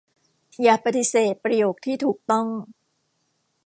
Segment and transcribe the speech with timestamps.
[0.63, 2.47] อย่าปฏิเสธประโยคที่ถูกต้อง